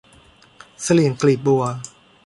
[0.81, 1.63] เสลี่ยงกลีบบัว